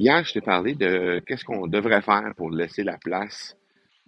Hier, 0.00 0.24
je 0.24 0.32
t'ai 0.32 0.40
parlé 0.40 0.76
de 0.76 1.20
qu'est-ce 1.26 1.44
qu'on 1.44 1.66
devrait 1.66 2.02
faire 2.02 2.32
pour 2.36 2.52
laisser 2.52 2.84
la 2.84 2.96
place 2.98 3.56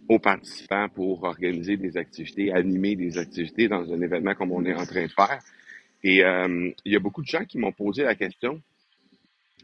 aux 0.08 0.20
participants 0.20 0.88
pour 0.88 1.24
organiser 1.24 1.76
des 1.76 1.96
activités, 1.96 2.52
animer 2.52 2.94
des 2.94 3.18
activités 3.18 3.66
dans 3.66 3.92
un 3.92 4.00
événement 4.00 4.36
comme 4.36 4.52
on 4.52 4.64
est 4.64 4.72
en 4.72 4.86
train 4.86 5.06
de 5.06 5.10
faire. 5.10 5.40
Et 6.04 6.24
euh, 6.24 6.70
il 6.84 6.92
y 6.92 6.96
a 6.96 7.00
beaucoup 7.00 7.22
de 7.22 7.26
gens 7.26 7.44
qui 7.44 7.58
m'ont 7.58 7.72
posé 7.72 8.04
la 8.04 8.14
question 8.14 8.62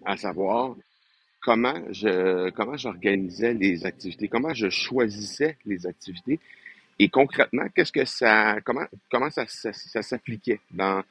à 0.05 0.17
savoir 0.17 0.75
comment 1.41 1.81
je 1.93 2.51
comment 2.51 2.77
j'organisais 2.77 3.55
les 3.55 3.87
activités, 3.87 4.27
comment 4.27 4.53
je 4.53 4.69
choisissais 4.69 5.57
les 5.65 5.87
activités 5.87 6.41
et 6.99 7.09
concrètement, 7.09 7.69
qu'est-ce 7.73 7.93
que 7.93 8.05
ça 8.05 8.57
comment 8.65 8.87
comment 9.13 9.31
ça, 9.31 9.45
ça, 9.47 10.03
s'appliquait 10.03 10.59
dans 10.73 11.05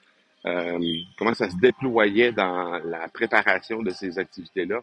euh, 0.45 0.99
comment 1.17 1.33
ça 1.33 1.49
se 1.49 1.55
déployait 1.55 2.33
dans 2.33 2.79
la 2.79 3.07
préparation 3.07 3.81
de 3.81 3.91
ces 3.91 4.19
activités-là 4.19 4.81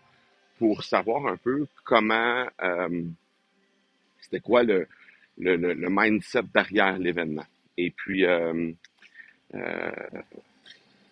pour 0.63 0.85
savoir 0.85 1.27
un 1.27 1.37
peu 1.37 1.67
comment 1.83 2.47
euh, 2.63 3.03
c'était 4.21 4.39
quoi 4.39 4.63
le, 4.63 4.87
le, 5.37 5.89
mindset 5.91 6.45
derrière 6.55 6.97
l'événement. 7.01 7.45
Et 7.77 7.91
puis, 7.91 8.25
euh, 8.25 8.71
euh, 9.57 9.91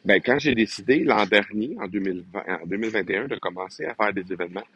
ben, 0.05 0.23
quand 0.25 0.39
j'ai 0.39 0.55
décidé 0.55 1.03
l'an 1.03 1.27
dernier, 1.27 1.77
en, 1.81 1.89
2020, 1.89 2.45
en 2.63 2.65
2021, 2.65 3.27
de 3.27 3.35
commencer 3.41 3.87
à 3.87 3.95
faire 3.97 4.13
des 4.13 4.33
événements 4.33 4.67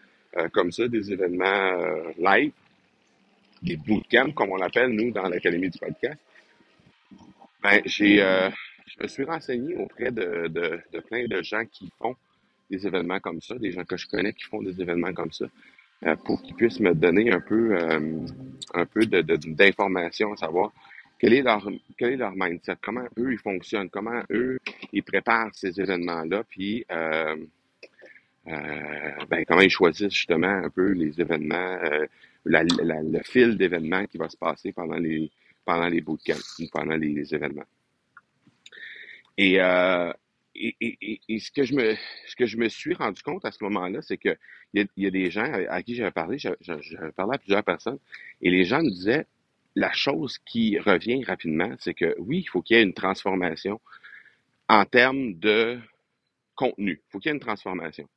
comme 0.52 0.72
ça, 0.72 0.88
des 0.88 1.12
événements 1.12 1.86
live, 2.18 2.50
des 3.62 3.76
bootcamps, 3.76 4.32
comme 4.32 4.50
on 4.50 4.56
l'appelle, 4.56 4.90
nous, 4.90 5.12
dans 5.12 5.28
l'Académie 5.28 5.70
du 5.70 5.78
podcast, 5.78 6.18
ben, 7.62 7.80
j'ai, 7.84 8.16
je 8.16 9.00
me 9.00 9.06
suis 9.06 9.22
renseigné 9.22 9.76
auprès 9.76 10.10
de, 10.10 10.48
de 10.48 11.00
plein 11.08 11.28
de 11.28 11.40
gens 11.42 11.64
qui 11.64 11.88
font 12.00 12.16
des 12.74 12.86
événements 12.86 13.20
comme 13.20 13.40
ça, 13.40 13.54
des 13.56 13.72
gens 13.72 13.84
que 13.84 13.96
je 13.96 14.06
connais 14.08 14.32
qui 14.32 14.44
font 14.44 14.62
des 14.62 14.80
événements 14.80 15.12
comme 15.12 15.32
ça. 15.32 15.46
Euh, 16.06 16.16
pour 16.16 16.42
qu'ils 16.42 16.54
puissent 16.54 16.80
me 16.80 16.94
donner 16.94 17.32
un 17.32 17.40
peu, 17.40 17.76
euh, 17.76 18.26
un 18.74 18.86
peu 18.86 19.06
de, 19.06 19.22
d'informations, 19.22 20.32
à 20.32 20.36
savoir 20.36 20.72
quel 21.18 21.32
est 21.32 21.42
leur 21.42 21.66
quel 21.96 22.12
est 22.12 22.16
leur 22.16 22.32
mindset, 22.34 22.76
comment 22.82 23.06
eux 23.16 23.32
ils 23.32 23.38
fonctionnent, 23.38 23.88
comment 23.88 24.22
eux 24.30 24.58
ils 24.92 25.02
préparent 25.02 25.54
ces 25.54 25.80
événements-là, 25.80 26.44
puis 26.48 26.84
euh, 26.90 27.36
ben, 28.44 29.44
comment 29.46 29.62
ils 29.62 29.70
choisissent 29.70 30.12
justement 30.12 30.48
un 30.48 30.68
peu 30.68 30.90
les 30.90 31.18
événements, 31.18 31.78
le 32.44 33.22
fil 33.22 33.56
d'événements 33.56 34.04
qui 34.04 34.18
va 34.18 34.28
se 34.28 34.36
passer 34.36 34.72
pendant 34.72 34.98
les 34.98 35.30
pendant 35.64 35.88
les 35.88 36.04
pendant 36.70 36.96
les, 36.96 37.34
événements. 37.34 37.64
Et, 39.38 39.58
et, 41.28 41.38
ce 41.38 41.50
que 41.50 41.64
je 42.46 42.56
me 42.56 42.68
suis 42.68 42.94
rendu 42.94 43.22
compte 43.22 43.44
à 43.44 43.52
ce 43.52 43.62
moment-là, 43.64 44.02
c'est 44.02 44.16
que 44.16 44.36
il 44.72 44.80
y, 44.80 44.84
a, 44.84 44.86
y 44.96 45.06
a 45.06 45.10
des 45.10 45.30
gens 45.30 45.50
à, 45.68 45.82
qui 45.82 45.94
j'avais 45.94 46.10
parlé, 46.10 46.38
j'avais 46.38 47.12
parlé 47.12 47.34
à 47.34 47.38
plusieurs 47.38 47.64
personnes, 47.64 47.98
et 48.40 48.50
les 48.50 48.64
gens 48.64 48.82
me 48.82 48.90
disaient 48.90 49.26
la 49.76 49.92
chose 49.92 50.38
qui 50.38 50.78
revient 50.78 51.24
rapidement, 51.24 51.74
c'est 51.78 51.94
que 51.94 52.14
oui, 52.18 52.40
il 52.40 52.46
faut 52.46 52.62
qu'il 52.62 52.76
y 52.76 52.80
ait 52.80 52.82
une 52.82 52.94
transformation 52.94 53.80
en 54.68 54.84
termes 54.84 55.34
de 55.34 55.80
contenu. 56.54 57.02
Il 57.06 57.10
faut 57.10 57.18
qu'il 57.18 57.30
y 57.30 57.32
ait 57.32 57.34
une 57.34 57.40
transformation. 57.40 58.08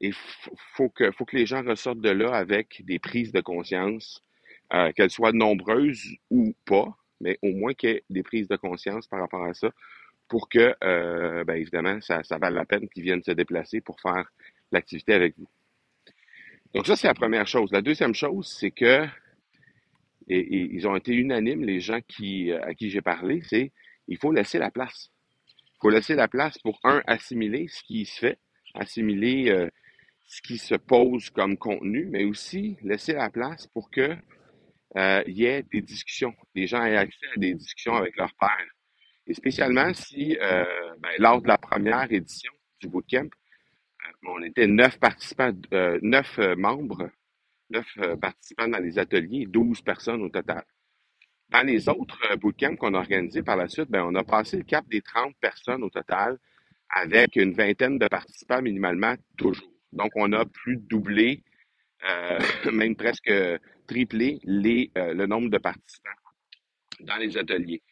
Et 0.00 0.12
faut 0.74 0.90
que 0.90 1.10
faut 1.12 1.24
que 1.24 1.36
les 1.36 1.46
gens 1.46 1.62
ressortent 1.64 2.00
de 2.00 2.10
là 2.10 2.32
avec 2.34 2.84
des 2.84 2.98
prises 2.98 3.32
de 3.32 3.40
conscience, 3.40 4.22
euh, 4.72 4.92
qu'elles 4.92 5.10
soient 5.10 5.32
nombreuses 5.32 6.16
ou 6.30 6.54
pas, 6.66 6.96
mais 7.20 7.38
au 7.42 7.52
moins 7.52 7.74
qu'il 7.74 7.90
y 7.90 7.92
ait 7.94 8.04
des 8.10 8.22
prises 8.22 8.48
de 8.48 8.56
conscience 8.56 9.08
par 9.08 9.20
rapport 9.20 9.44
à 9.44 9.54
ça 9.54 9.70
pour 10.28 10.48
que, 10.48 10.74
euh, 10.84 11.44
ben 11.44 11.54
évidemment, 11.54 12.00
ça, 12.00 12.22
ça 12.22 12.38
vale 12.38 12.54
la 12.54 12.64
peine 12.64 12.88
qu'ils 12.88 13.02
viennent 13.02 13.22
se 13.22 13.32
déplacer 13.32 13.80
pour 13.80 14.00
faire 14.00 14.30
l'activité 14.72 15.14
avec 15.14 15.34
vous. 15.38 15.48
Donc 16.74 16.86
ça, 16.86 16.96
c'est 16.96 17.06
la 17.06 17.14
première 17.14 17.46
chose. 17.46 17.72
La 17.72 17.82
deuxième 17.82 18.14
chose, 18.14 18.54
c'est 18.58 18.70
que, 18.70 19.06
et, 20.28 20.74
ils 20.74 20.86
ont 20.86 20.96
été 20.96 21.14
unanimes, 21.14 21.64
les 21.64 21.80
gens 21.80 22.00
qui, 22.06 22.52
à 22.52 22.74
qui 22.74 22.90
j'ai 22.90 23.00
parlé, 23.00 23.40
c'est 23.42 23.72
il 24.06 24.18
faut 24.18 24.32
laisser 24.32 24.58
la 24.58 24.70
place. 24.70 25.10
Il 25.46 25.78
faut 25.80 25.90
laisser 25.90 26.14
la 26.14 26.28
place 26.28 26.58
pour, 26.58 26.78
un, 26.84 27.02
assimiler 27.06 27.68
ce 27.68 27.82
qui 27.82 28.04
se 28.04 28.18
fait, 28.18 28.38
assimiler 28.74 29.50
euh, 29.50 29.68
ce 30.26 30.42
qui 30.42 30.58
se 30.58 30.74
pose 30.74 31.30
comme 31.30 31.56
contenu, 31.56 32.06
mais 32.10 32.24
aussi 32.24 32.76
laisser 32.82 33.14
la 33.14 33.30
place 33.30 33.66
pour 33.68 33.90
que 33.90 34.16
euh, 34.96 35.22
il 35.26 35.38
y 35.38 35.44
ait 35.44 35.62
des 35.62 35.82
discussions, 35.82 36.34
les 36.54 36.66
gens 36.66 36.82
aient 36.84 36.96
accès 36.96 37.26
à 37.34 37.38
des 37.38 37.54
discussions 37.54 37.94
avec 37.94 38.16
leur 38.16 38.34
père, 38.34 38.66
et 39.28 39.34
spécialement 39.34 39.92
si, 39.92 40.36
euh, 40.40 40.64
ben, 41.00 41.10
lors 41.18 41.42
de 41.42 41.48
la 41.48 41.58
première 41.58 42.10
édition 42.10 42.52
du 42.80 42.88
bootcamp, 42.88 43.26
euh, 43.26 44.12
on 44.26 44.42
était 44.42 44.66
neuf 44.66 44.98
participants, 44.98 45.52
euh, 45.72 45.98
neuf 46.02 46.38
membres, 46.56 47.10
neuf 47.70 47.86
participants 48.20 48.68
dans 48.68 48.78
les 48.78 48.98
ateliers, 48.98 49.46
douze 49.46 49.82
personnes 49.82 50.22
au 50.22 50.30
total. 50.30 50.64
Dans 51.50 51.66
les 51.66 51.88
autres 51.88 52.36
bootcamps 52.36 52.76
qu'on 52.76 52.94
a 52.94 52.98
organisés 52.98 53.42
par 53.42 53.56
la 53.56 53.68
suite, 53.68 53.90
ben, 53.90 54.02
on 54.02 54.14
a 54.14 54.24
passé 54.24 54.56
le 54.56 54.64
cap 54.64 54.86
des 54.88 55.02
30 55.02 55.34
personnes 55.40 55.82
au 55.82 55.90
total 55.90 56.38
avec 56.94 57.36
une 57.36 57.52
vingtaine 57.52 57.98
de 57.98 58.08
participants 58.08 58.62
minimalement 58.62 59.14
toujours. 59.36 59.70
Donc, 59.92 60.10
on 60.14 60.32
a 60.32 60.46
plus 60.46 60.78
doublé, 60.78 61.42
même 62.72 62.96
presque 62.96 63.32
triplé 63.86 64.40
les, 64.44 64.90
le 64.94 65.26
nombre 65.26 65.50
de 65.50 65.58
participants 65.58 66.10
dans 67.00 67.16
les 67.16 67.36
ateliers. 67.36 67.82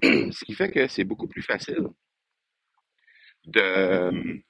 Ce 0.00 0.44
qui 0.44 0.54
fait 0.54 0.70
que 0.70 0.86
c'est 0.86 1.04
beaucoup 1.04 1.28
plus 1.28 1.42
facile 1.42 1.86
de, 3.46 4.42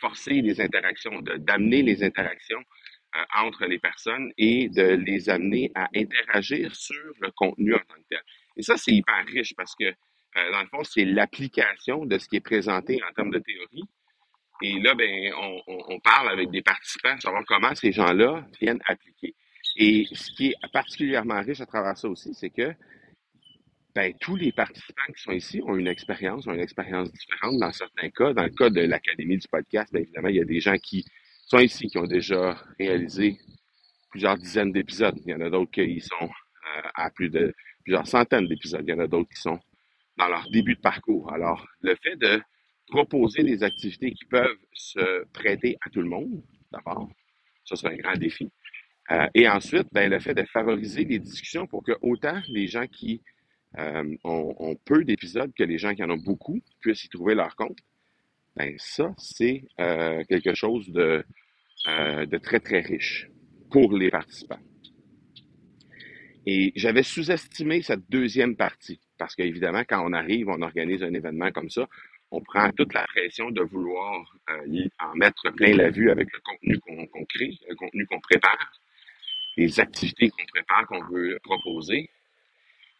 forcer 0.00 0.40
les 0.40 0.60
interactions, 0.60 1.20
d'amener 1.20 1.82
les 1.82 2.02
interactions 2.02 2.62
euh, 3.16 3.20
entre 3.36 3.66
les 3.66 3.78
personnes 3.78 4.32
et 4.38 4.68
de 4.68 4.82
les 4.82 5.28
amener 5.28 5.70
à 5.74 5.88
interagir 5.94 6.74
sur 6.74 7.12
le 7.20 7.30
contenu 7.32 7.74
en 7.74 7.78
tant 7.78 7.94
que 7.94 8.08
tel. 8.10 8.22
Et 8.56 8.62
ça, 8.62 8.76
c'est 8.76 8.92
hyper 8.92 9.24
riche 9.26 9.54
parce 9.56 9.74
que, 9.74 9.84
euh, 9.84 10.52
dans 10.52 10.62
le 10.62 10.68
fond, 10.68 10.84
c'est 10.84 11.04
l'application 11.04 12.06
de 12.06 12.18
ce 12.18 12.28
qui 12.28 12.36
est 12.36 12.40
présenté 12.40 13.00
en 13.08 13.12
termes 13.12 13.30
de 13.30 13.38
théorie. 13.38 13.84
Et 14.62 14.80
là, 14.80 14.94
ben, 14.94 15.32
on, 15.36 15.62
on, 15.66 16.00
parle 16.00 16.30
avec 16.30 16.50
des 16.50 16.62
participants, 16.62 17.18
savoir 17.18 17.44
comment 17.46 17.74
ces 17.74 17.92
gens-là 17.92 18.46
viennent 18.60 18.80
appliquer. 18.86 19.34
Et 19.76 20.06
ce 20.12 20.30
qui 20.32 20.48
est 20.48 20.72
particulièrement 20.72 21.40
riche 21.42 21.60
à 21.60 21.66
travers 21.66 21.98
ça 21.98 22.08
aussi, 22.08 22.32
c'est 22.34 22.50
que 22.50 22.74
ben, 23.94 24.12
tous 24.20 24.34
les 24.36 24.50
participants 24.50 25.12
qui 25.14 25.22
sont 25.22 25.32
ici 25.32 25.62
ont 25.64 25.76
une 25.76 25.86
expérience, 25.86 26.46
ont 26.46 26.52
une 26.52 26.60
expérience 26.60 27.12
différente 27.12 27.58
dans 27.58 27.72
certains 27.72 28.10
cas. 28.10 28.32
Dans 28.32 28.42
le 28.42 28.50
cas 28.50 28.68
de 28.68 28.80
l'Académie 28.80 29.38
du 29.38 29.46
podcast, 29.46 29.92
bien 29.92 30.02
évidemment, 30.02 30.28
il 30.28 30.36
y 30.36 30.40
a 30.40 30.44
des 30.44 30.60
gens 30.60 30.76
qui 30.78 31.04
sont 31.46 31.58
ici, 31.58 31.86
qui 31.86 31.98
ont 31.98 32.06
déjà 32.06 32.60
réalisé 32.78 33.38
plusieurs 34.10 34.36
dizaines 34.36 34.72
d'épisodes. 34.72 35.16
Il 35.24 35.30
y 35.30 35.34
en 35.34 35.40
a 35.40 35.50
d'autres 35.50 35.70
qui 35.70 36.00
sont 36.00 36.24
euh, 36.24 36.88
à 36.94 37.10
plus 37.10 37.30
de 37.30 37.54
plusieurs 37.84 38.06
centaines 38.06 38.48
d'épisodes. 38.48 38.84
Il 38.86 38.90
y 38.90 38.94
en 38.94 38.98
a 38.98 39.06
d'autres 39.06 39.28
qui 39.28 39.40
sont 39.40 39.60
dans 40.16 40.28
leur 40.28 40.50
début 40.50 40.74
de 40.74 40.80
parcours. 40.80 41.32
Alors, 41.32 41.66
le 41.80 41.94
fait 42.02 42.16
de 42.16 42.42
proposer 42.88 43.44
des 43.44 43.62
activités 43.62 44.12
qui 44.12 44.24
peuvent 44.24 44.58
se 44.72 45.24
prêter 45.32 45.76
à 45.86 45.90
tout 45.90 46.00
le 46.00 46.08
monde, 46.08 46.42
d'abord, 46.72 47.08
ça 47.64 47.76
serait 47.76 47.94
un 47.94 47.98
grand 47.98 48.16
défi. 48.16 48.50
Euh, 49.10 49.28
et 49.34 49.48
ensuite, 49.48 49.86
ben, 49.92 50.10
le 50.10 50.18
fait 50.18 50.34
de 50.34 50.44
favoriser 50.44 51.04
les 51.04 51.18
discussions 51.18 51.66
pour 51.66 51.84
que 51.84 51.92
autant 52.00 52.40
les 52.48 52.66
gens 52.66 52.86
qui 52.86 53.22
euh, 53.78 54.16
on, 54.24 54.76
peu 54.84 55.04
d'épisodes 55.04 55.52
que 55.54 55.64
les 55.64 55.78
gens 55.78 55.94
qui 55.94 56.04
en 56.04 56.10
ont 56.10 56.16
beaucoup 56.16 56.60
puissent 56.80 57.04
y 57.04 57.08
trouver 57.08 57.34
leur 57.34 57.56
compte. 57.56 57.78
Ben 58.56 58.74
ça, 58.78 59.12
c'est 59.18 59.64
euh, 59.80 60.22
quelque 60.28 60.54
chose 60.54 60.88
de, 60.90 61.24
euh, 61.88 62.26
de 62.26 62.38
très, 62.38 62.60
très 62.60 62.80
riche 62.80 63.28
pour 63.70 63.96
les 63.96 64.10
participants. 64.10 64.60
Et 66.46 66.72
j'avais 66.76 67.02
sous-estimé 67.02 67.82
cette 67.82 68.08
deuxième 68.08 68.54
partie, 68.54 69.00
parce 69.18 69.34
qu'évidemment, 69.34 69.82
quand 69.88 70.04
on 70.06 70.12
arrive, 70.12 70.48
on 70.48 70.62
organise 70.62 71.02
un 71.02 71.12
événement 71.12 71.50
comme 71.50 71.70
ça, 71.70 71.88
on 72.30 72.40
prend 72.42 72.70
toute 72.72 72.92
la 72.94 73.04
pression 73.06 73.50
de 73.50 73.62
vouloir 73.62 74.36
en 74.48 75.14
mettre 75.14 75.50
plein 75.52 75.74
la 75.74 75.90
vue 75.90 76.10
avec 76.10 76.28
le 76.32 76.40
contenu 76.40 76.78
qu'on 76.80 77.24
crée, 77.24 77.58
le 77.68 77.74
contenu 77.76 78.06
qu'on 78.06 78.20
prépare, 78.20 78.72
les 79.56 79.80
activités 79.80 80.30
qu'on 80.30 80.44
prépare, 80.46 80.86
qu'on 80.86 81.02
veut 81.04 81.38
proposer. 81.42 82.10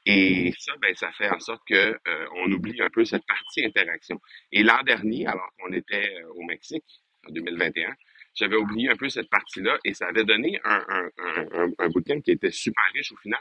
Et 0.07 0.53
ça, 0.59 0.73
ben, 0.83 0.95
ça 0.95 1.11
fait 1.13 1.31
en 1.31 1.41
sorte 1.41 1.63
que 1.67 1.99
euh, 2.07 2.27
on 2.37 2.53
oublie 2.53 2.81
un 2.83 2.91
peu 2.91 3.05
cette 3.05 3.25
partie 3.27 3.65
interaction. 3.65 4.21
Et 4.53 4.63
l'an 4.63 4.83
dernier, 4.83 5.27
alors 5.27 5.49
qu'on 5.59 5.73
était 5.73 6.15
euh, 6.21 6.29
au 6.35 6.43
Mexique, 6.43 6.85
en 7.27 7.33
2021, 7.33 7.95
j'avais 8.35 8.57
oublié 8.57 8.91
un 8.91 8.97
peu 8.97 9.09
cette 9.09 9.31
partie-là 9.31 9.79
et 9.85 9.95
ça 9.95 10.07
avait 10.09 10.25
donné 10.25 10.61
un, 10.65 10.85
un, 10.89 11.11
un, 11.53 11.71
un 11.79 12.21
qui 12.21 12.33
était 12.33 12.51
super 12.51 12.85
riche 12.93 13.13
au 13.13 13.17
final, 13.17 13.41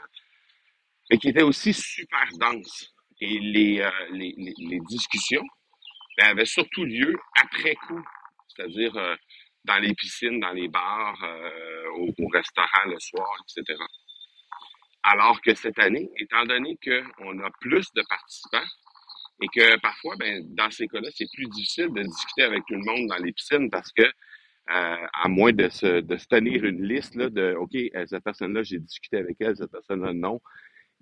mais 1.10 1.18
qui 1.18 1.28
était 1.28 1.42
aussi 1.42 1.74
super 1.74 2.26
dense. 2.38 2.94
Et 3.20 3.38
les, 3.40 3.80
euh, 3.80 3.90
les, 4.12 4.34
les, 4.36 4.80
discussions 4.88 5.44
ben, 6.16 6.28
avaient 6.28 6.46
surtout 6.46 6.84
lieu 6.84 7.14
après 7.42 7.74
coup, 7.74 8.02
c'est-à-dire 8.48 8.94
dans 9.64 9.78
les 9.78 9.92
piscines, 9.94 10.40
dans 10.40 10.52
les 10.52 10.68
bars, 10.68 11.22
au, 11.96 12.12
au 12.18 12.28
restaurant 12.28 12.84
le 12.86 12.98
soir, 13.00 13.28
etc. 13.42 13.76
Alors 15.04 15.40
que 15.42 15.54
cette 15.54 15.78
année, 15.80 16.10
étant 16.18 16.44
donné 16.46 16.78
qu'on 16.84 17.40
a 17.44 17.50
plus 17.60 17.86
de 17.94 18.02
participants 18.08 18.66
et 19.42 19.48
que 19.48 19.80
parfois, 19.80 20.16
ben, 20.18 20.42
dans 20.54 20.70
ces 20.70 20.88
cas-là, 20.88 21.08
c'est 21.14 21.28
plus 21.34 21.46
difficile 21.48 21.88
de 21.94 22.02
discuter 22.02 22.42
avec 22.44 22.64
tout 22.66 22.74
le 22.74 22.84
monde 22.84 23.08
dans 23.08 23.18
les 23.24 23.32
piscines 23.32 23.70
parce 23.70 23.92
que 23.92 24.02
euh, 24.04 24.10
à 24.68 25.28
moins 25.28 25.52
de 25.52 25.68
se, 25.70 26.00
de 26.00 26.16
se 26.16 26.26
tenir 26.26 26.64
une 26.64 26.82
liste 26.86 27.16
là, 27.16 27.30
de 27.30 27.54
OK, 27.54 27.74
euh, 27.76 28.06
cette 28.06 28.24
personne-là, 28.24 28.62
j'ai 28.64 28.78
discuté 28.80 29.18
avec 29.18 29.36
elle, 29.40 29.56
cette 29.56 29.72
personne-là, 29.72 30.14
non, 30.14 30.40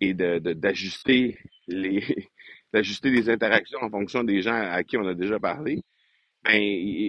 et 0.01 0.15
de, 0.15 0.39
de- 0.41 0.55
d'ajuster 0.55 1.39
les 1.69 2.03
d'ajuster 2.75 3.11
les 3.11 3.31
interactions 3.31 3.81
en 3.83 3.91
fonction 3.91 4.25
des 4.25 4.43
gens 4.43 4.55
à 4.55 4.85
qui 4.85 4.97
on 4.99 5.07
a 5.07 5.15
déjà 5.15 5.41
parlé, 5.41 5.83
ben, 6.45 6.61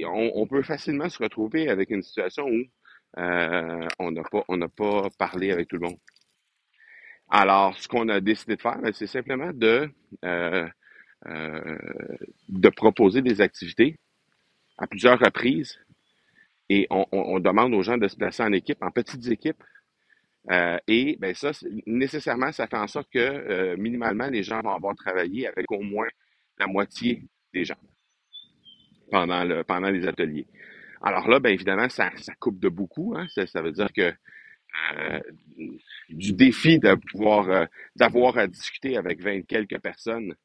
on, 0.08 0.32
on 0.36 0.48
peut 0.48 0.64
facilement 0.64 1.10
se 1.10 1.20
retrouver 1.24 1.70
avec 1.70 1.92
une 1.92 2.04
situation 2.04 2.46
où 2.48 2.64
euh, 3.20 3.88
on 4.00 4.12
n'a 4.12 4.24
pas 4.24 4.44
on 4.50 4.58
n'a 4.58 4.70
pas 4.70 5.10
parlé 5.20 5.52
avec 5.52 5.68
tout 5.70 5.78
le 5.78 5.88
monde. 5.90 6.00
Alors, 7.34 7.78
ce 7.80 7.90
qu'on 7.90 8.10
a 8.10 8.22
décidé 8.22 8.58
de 8.58 8.62
faire, 8.62 8.80
ben, 8.80 8.94
c'est 8.94 9.08
simplement 9.08 9.52
de 9.54 9.90
euh, 10.26 10.70
euh, 11.28 11.78
de 12.50 12.70
proposer 12.70 13.24
des 13.24 13.42
activités 13.42 13.98
à 14.78 14.88
plusieurs 14.88 15.20
reprises 15.20 15.80
et 16.70 16.88
on, 16.92 17.06
on- 17.14 17.36
demande 17.40 17.74
aux 17.74 17.84
gens 17.84 17.98
de 17.98 18.08
se 18.08 18.16
placer 18.18 18.44
en 18.44 18.54
équipe, 18.54 18.80
en 18.84 18.92
petites 18.92 19.28
équipes. 19.28 19.64
Euh, 20.52 20.78
et 20.88 21.18
ben 21.20 21.36
ça, 21.36 21.52
nécessairement, 21.88 22.52
ça 22.54 22.68
fait 22.68 22.78
en 22.78 22.88
sorte 22.88 23.10
que 23.12 23.76
minimalement, 23.78 24.28
les 24.28 24.44
gens 24.44 24.62
vont 24.62 24.74
avoir 24.76 24.96
travaillé 24.96 25.48
avec 25.48 25.72
au 25.72 25.82
moins 25.82 26.08
la 26.60 26.68
moitié 26.68 27.24
des 27.54 27.66
gens 27.66 27.80
pendant 29.12 29.44
le 29.46 29.64
pendant 29.64 29.90
les 29.92 30.08
ateliers. 30.08 30.48
Alors 31.02 31.28
là, 31.30 31.40
bien 31.40 31.52
évidemment, 31.54 31.90
ça, 31.90 32.12
ça 32.18 32.34
coupe 32.40 32.60
de 32.60 32.70
beaucoup. 32.70 33.16
Hein. 33.18 33.28
Ça 33.48 33.62
veut 33.64 33.74
dire 33.74 33.92
que 33.94 34.14
euh, 34.96 35.20
du 36.10 36.34
défi 36.34 36.80
de 36.80 36.96
pouvoir 37.12 37.50
euh, 37.50 37.66
d'avoir 37.96 38.38
à 38.38 38.48
discuter 38.48 38.98
avec 38.98 39.22
20 39.22 39.44
quelques 39.44 39.80
personnes 39.80 40.36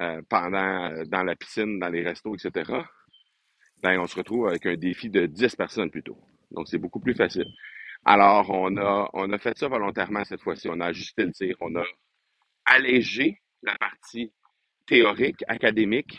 euh, 0.00 0.22
pendant 0.28 0.92
dans 1.06 1.22
la 1.22 1.36
piscine, 1.36 1.78
dans 1.78 1.88
les 1.88 2.02
restos, 2.02 2.34
etc. 2.36 2.72
Ben, 3.82 3.98
on 4.00 4.06
se 4.06 4.16
retrouve 4.16 4.48
avec 4.48 4.66
un 4.66 4.76
défi 4.76 5.10
de 5.10 5.26
10 5.26 5.56
personnes 5.56 5.90
plutôt. 5.90 6.18
Donc, 6.50 6.68
c'est 6.68 6.78
beaucoup 6.78 7.00
plus 7.00 7.14
facile. 7.14 7.46
Alors, 8.04 8.50
on 8.50 8.76
a, 8.76 9.10
on 9.12 9.32
a 9.32 9.38
fait 9.38 9.56
ça 9.58 9.68
volontairement 9.68 10.24
cette 10.24 10.40
fois-ci. 10.40 10.68
On 10.70 10.80
a 10.80 10.86
ajusté 10.86 11.24
le 11.24 11.32
tir. 11.32 11.56
On 11.60 11.74
a 11.76 11.84
allégé 12.64 13.40
la 13.62 13.76
partie 13.76 14.32
théorique, 14.86 15.42
académique, 15.48 16.18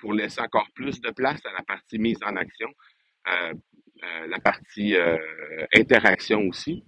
pour 0.00 0.12
laisser 0.12 0.40
encore 0.40 0.68
plus 0.74 1.00
de 1.00 1.10
place 1.10 1.40
à 1.46 1.52
la 1.52 1.62
partie 1.62 1.98
mise 1.98 2.18
en 2.24 2.34
action, 2.34 2.68
euh, 3.28 3.54
la 4.28 4.38
partie 4.40 4.96
euh, 4.96 5.16
interaction 5.74 6.42
aussi. 6.48 6.84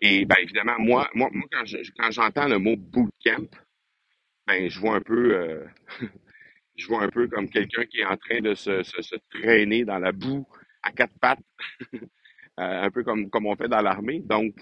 Et 0.00 0.24
bien 0.26 0.36
évidemment, 0.42 0.76
moi, 0.78 1.08
moi, 1.14 1.30
moi 1.32 1.46
quand 1.52 1.64
je- 1.66 1.90
quand 1.98 2.10
j'entends 2.10 2.48
le 2.48 2.58
mot 2.58 2.76
bootcamp, 2.76 3.48
ben 4.46 4.68
je 4.70 4.78
vois 4.80 4.96
un 4.96 5.00
peu, 5.00 5.34
euh, 5.34 5.64
je 6.76 6.86
vois 6.86 7.02
un 7.02 7.10
peu 7.10 7.28
comme 7.28 7.48
quelqu'un 7.50 7.84
qui 7.86 8.00
est 8.00 8.04
en 8.06 8.16
train 8.16 8.40
de 8.40 8.54
se, 8.54 8.82
se, 8.82 9.02
se 9.02 9.16
traîner 9.30 9.84
dans 9.84 9.98
la 9.98 10.12
boue 10.12 10.46
à 10.82 10.92
quatre 10.92 11.18
pattes, 11.20 11.40
euh, 11.92 11.98
un 12.58 12.90
peu 12.90 13.04
comme, 13.04 13.30
comme 13.30 13.46
on 13.46 13.56
fait 13.56 13.68
dans 13.68 13.82
l'armée. 13.82 14.20
Donc, 14.20 14.54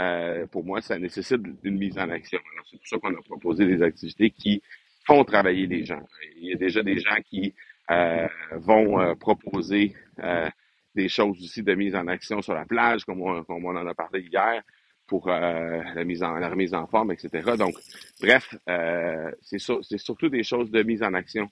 Euh, 0.00 0.46
pour 0.48 0.64
moi, 0.64 0.80
ça 0.82 0.98
nécessite 0.98 1.42
une 1.64 1.78
mise 1.78 1.98
en 1.98 2.10
action. 2.10 2.38
Alors, 2.54 2.66
c'est 2.70 2.78
pour 2.78 2.88
ça 2.88 2.98
qu'on 2.98 3.14
a 3.16 3.22
proposé 3.22 3.66
des 3.66 3.82
activités 3.82 4.30
qui 4.30 4.62
font 5.06 5.24
travailler 5.24 5.66
les 5.68 5.84
gens. 5.84 6.06
Il 6.36 6.46
y 6.48 6.52
a 6.54 6.56
déjà 6.56 6.82
des 6.82 6.98
gens 6.98 7.16
qui 7.30 7.54
euh, 7.90 8.28
vont 8.52 9.00
euh, 9.00 9.14
proposer 9.16 9.94
euh, 10.20 10.48
des 10.94 11.08
choses 11.08 11.38
aussi 11.42 11.62
de 11.62 11.74
mise 11.74 11.94
en 11.94 12.06
action 12.08 12.42
sur 12.42 12.54
la 12.54 12.64
plage, 12.64 13.04
comme 13.04 13.22
on, 13.22 13.42
comme 13.44 13.64
on 13.64 13.76
en 13.76 13.86
a 13.86 13.94
parlé 13.94 14.20
hier, 14.22 14.62
pour 15.06 15.28
euh, 15.28 15.82
la 15.94 16.04
mise 16.04 16.22
en 16.22 16.34
la 16.34 16.48
remise 16.48 16.74
en 16.74 16.86
forme, 16.86 17.12
etc. 17.12 17.56
Donc, 17.56 17.74
bref, 18.20 18.54
euh, 18.68 19.30
c'est 19.42 19.58
sur- 19.58 19.84
c'est 19.84 19.98
surtout 19.98 20.28
des 20.28 20.42
choses 20.42 20.70
de 20.70 20.82
mise 20.82 21.02
en 21.02 21.14
action 21.14 21.48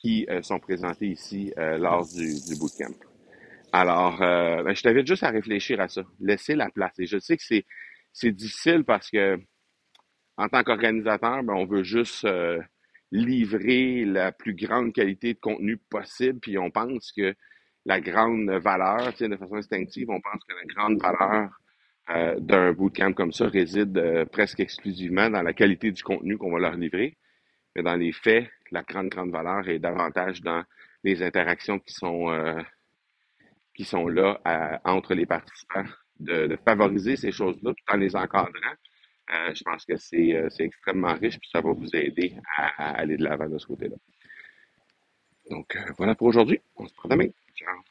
qui 0.00 0.26
euh, 0.30 0.42
sont 0.42 0.58
présentées 0.58 1.08
ici 1.08 1.52
euh, 1.58 1.78
lors 1.78 2.06
du, 2.08 2.34
du 2.48 2.56
bootcamp. 2.58 2.94
Alors, 3.72 4.20
euh, 4.22 4.62
ben, 4.62 4.74
je 4.74 4.82
t'invite 4.82 5.06
juste 5.06 5.22
à 5.22 5.30
réfléchir 5.30 5.80
à 5.80 5.88
ça. 5.88 6.02
Laisser 6.20 6.54
la 6.56 6.70
place. 6.70 6.98
Et 6.98 7.06
je 7.06 7.18
sais 7.18 7.36
que 7.36 7.42
c'est 7.44 7.64
c'est 8.12 8.32
difficile 8.32 8.84
parce 8.84 9.10
que 9.10 9.38
en 10.36 10.48
tant 10.48 10.62
qu'organisateur, 10.64 11.42
ben, 11.42 11.54
on 11.54 11.66
veut 11.66 11.82
juste 11.82 12.24
euh, 12.24 12.60
livrer 13.12 14.04
la 14.04 14.32
plus 14.32 14.54
grande 14.54 14.92
qualité 14.92 15.34
de 15.34 15.38
contenu 15.38 15.76
possible, 15.76 16.40
puis 16.40 16.58
on 16.58 16.70
pense 16.70 17.12
que 17.12 17.34
la 17.86 18.00
grande 18.00 18.50
valeur, 18.50 19.12
de 19.18 19.36
façon 19.36 19.56
instinctive, 19.56 20.10
on 20.10 20.20
pense 20.20 20.42
que 20.48 20.54
la 20.54 20.74
grande 20.74 21.00
valeur 21.00 21.50
euh, 22.10 22.38
d'un 22.40 22.72
bootcamp 22.72 23.12
comme 23.12 23.32
ça 23.32 23.46
réside 23.48 23.96
euh, 23.98 24.24
presque 24.26 24.60
exclusivement 24.60 25.30
dans 25.30 25.42
la 25.42 25.52
qualité 25.52 25.90
du 25.92 26.02
contenu 26.02 26.36
qu'on 26.36 26.52
va 26.52 26.58
leur 26.58 26.74
livrer. 26.74 27.16
Mais 27.76 27.82
dans 27.82 27.96
les 27.96 28.12
faits, 28.12 28.50
la 28.70 28.82
grande, 28.82 29.08
grande 29.08 29.30
valeur 29.30 29.68
est 29.68 29.78
davantage 29.78 30.42
dans 30.42 30.64
les 31.04 31.22
interactions 31.22 31.78
qui 31.78 31.94
sont 31.94 32.30
euh, 32.30 32.60
qui 33.74 33.84
sont 33.84 34.08
là 34.08 34.40
à- 34.44 34.80
entre 34.90 35.14
les 35.14 35.26
participants, 35.26 35.84
de, 36.18 36.46
de 36.48 36.56
favoriser 36.56 37.16
ces 37.16 37.32
choses-là 37.32 37.72
tout 37.72 37.94
en 37.94 37.96
les 37.96 38.14
encadrant. 38.16 38.50
Euh, 39.32 39.54
je 39.54 39.62
pense 39.62 39.84
que 39.84 39.96
c'est 39.96 40.34
euh, 40.34 40.48
extrêmement 40.58 41.14
riche 41.14 41.38
puis 41.38 41.48
ça 41.52 41.60
va 41.60 41.72
vous 41.72 41.94
aider 41.94 42.34
à, 42.56 42.66
à 42.90 42.90
aller 42.98 43.16
de 43.16 43.24
l'avant 43.24 43.48
de 43.48 43.58
ce 43.58 43.66
côté-là. 43.66 43.96
Donc, 45.50 45.76
euh, 45.76 45.80
voilà 45.98 46.14
pour 46.14 46.26
aujourd'hui. 46.28 46.60
On 46.76 46.86
se 46.86 46.94
prend 46.94 47.08
demain. 47.08 47.28
Joe. 47.60 47.89